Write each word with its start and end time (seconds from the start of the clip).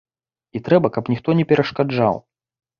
І 0.59 0.61
трэба, 0.69 0.87
каб 0.97 1.13
ніхто 1.15 1.37
не 1.43 1.47
перашкаджаў. 1.53 2.21